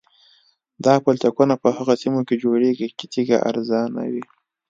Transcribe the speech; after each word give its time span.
دا 0.85 0.93
پلچکونه 1.03 1.55
په 1.63 1.69
هغه 1.77 1.93
سیمو 2.01 2.21
کې 2.27 2.41
جوړیږي 2.43 2.87
چې 2.97 3.05
تیږه 3.13 3.37
ارزانه 3.49 4.01
وي 4.11 4.23